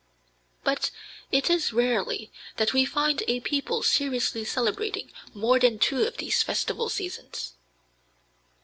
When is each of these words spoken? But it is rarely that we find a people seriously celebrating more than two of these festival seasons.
But 0.63 0.89
it 1.31 1.47
is 1.47 1.73
rarely 1.73 2.31
that 2.57 2.73
we 2.73 2.85
find 2.85 3.21
a 3.27 3.39
people 3.39 3.83
seriously 3.83 4.43
celebrating 4.43 5.11
more 5.35 5.59
than 5.59 5.77
two 5.77 6.01
of 6.05 6.17
these 6.17 6.41
festival 6.41 6.89
seasons. 6.89 7.53